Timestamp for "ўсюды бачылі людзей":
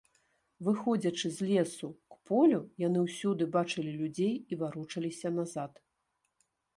3.05-4.33